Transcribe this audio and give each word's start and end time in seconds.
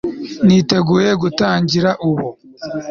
niteguye 0.45 1.09
gutangira 1.21 1.89
ubu 2.09 2.27